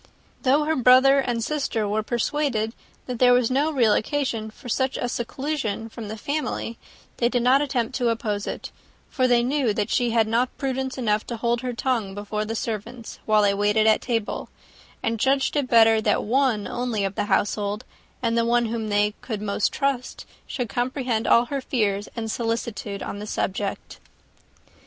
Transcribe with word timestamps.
Though 0.41 0.63
her 0.63 0.75
brother 0.75 1.19
and 1.19 1.43
sister 1.43 1.87
were 1.87 2.01
persuaded 2.01 2.73
that 3.05 3.19
there 3.19 3.33
was 3.33 3.51
no 3.51 3.69
real 3.69 3.93
occasion 3.93 4.49
for 4.49 4.67
such 4.67 4.97
a 4.97 5.07
seclusion 5.07 5.89
from 5.89 6.07
the 6.07 6.17
family, 6.17 6.79
they 7.17 7.29
did 7.29 7.43
not 7.43 7.61
attempt 7.61 7.93
to 7.97 8.09
oppose 8.09 8.47
it; 8.47 8.71
for 9.11 9.27
they 9.27 9.43
knew 9.43 9.75
that 9.75 9.91
she 9.91 10.09
had 10.09 10.27
not 10.27 10.57
prudence 10.57 10.97
enough 10.97 11.27
to 11.27 11.37
hold 11.37 11.61
her 11.61 11.73
tongue 11.73 12.15
before 12.15 12.45
the 12.45 12.55
servants, 12.55 13.19
while 13.27 13.43
they 13.43 13.53
waited 13.53 13.85
at 13.85 14.01
table, 14.01 14.49
and 15.03 15.19
judged 15.19 15.55
it 15.55 15.67
better 15.67 16.01
that 16.01 16.23
one 16.23 16.67
only 16.67 17.03
of 17.05 17.13
the 17.13 17.25
household, 17.25 17.85
and 18.23 18.35
the 18.35 18.43
one 18.43 18.65
whom 18.65 18.89
they 18.89 19.13
could 19.21 19.39
most 19.39 19.71
trust, 19.71 20.25
should 20.47 20.67
comprehend 20.67 21.27
all 21.27 21.45
her 21.45 21.61
fears 21.61 22.09
and 22.15 22.31
solicitude 22.31 23.03
on 23.03 23.19
the 23.19 23.27
subject. 23.27 23.99